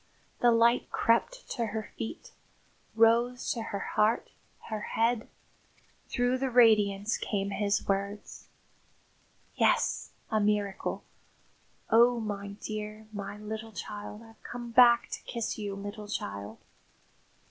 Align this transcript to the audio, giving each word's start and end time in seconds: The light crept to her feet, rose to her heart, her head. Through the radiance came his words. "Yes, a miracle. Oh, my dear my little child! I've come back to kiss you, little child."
The 0.39 0.49
light 0.51 0.89
crept 0.89 1.47
to 1.51 1.67
her 1.67 1.91
feet, 1.95 2.31
rose 2.95 3.51
to 3.51 3.61
her 3.61 3.77
heart, 3.93 4.31
her 4.69 4.81
head. 4.81 5.27
Through 6.07 6.39
the 6.39 6.49
radiance 6.49 7.17
came 7.17 7.51
his 7.51 7.87
words. 7.87 8.47
"Yes, 9.53 10.09
a 10.31 10.39
miracle. 10.39 11.03
Oh, 11.91 12.19
my 12.19 12.55
dear 12.63 13.05
my 13.13 13.37
little 13.37 13.73
child! 13.73 14.23
I've 14.23 14.41
come 14.41 14.71
back 14.71 15.07
to 15.09 15.21
kiss 15.21 15.59
you, 15.59 15.75
little 15.75 16.07
child." 16.07 16.57